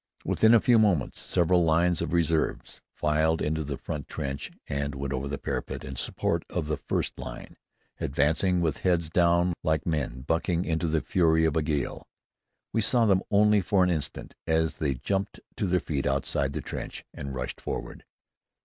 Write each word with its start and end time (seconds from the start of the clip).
Within 0.25 0.55
a 0.55 0.59
few 0.59 0.79
moments 0.79 1.19
several 1.19 1.63
lines 1.63 2.01
of 2.01 2.11
reserves 2.11 2.81
filed 2.95 3.39
into 3.39 3.63
the 3.63 3.77
front 3.77 4.07
trench 4.07 4.49
and 4.67 4.95
went 4.95 5.13
over 5.13 5.27
the 5.27 5.37
parapet 5.37 5.83
in 5.85 5.95
support 5.95 6.43
of 6.49 6.65
the 6.65 6.77
first 6.77 7.19
line, 7.19 7.55
advancing 7.99 8.61
with 8.61 8.79
heads 8.79 9.11
down 9.11 9.53
like 9.63 9.85
men 9.85 10.21
bucking 10.21 10.65
into 10.65 10.87
the 10.87 11.01
fury 11.01 11.45
of 11.45 11.55
a 11.55 11.61
gale. 11.61 12.07
We 12.73 12.81
saw 12.81 13.05
them 13.05 13.21
only 13.29 13.61
for 13.61 13.83
an 13.83 13.91
instant 13.91 14.33
as 14.47 14.77
they 14.77 14.95
jumped 14.95 15.39
to 15.57 15.67
their 15.67 15.79
feet 15.79 16.07
outside 16.07 16.53
the 16.53 16.61
trench 16.61 17.05
and 17.13 17.35
rushed 17.35 17.61
forward. 17.61 18.03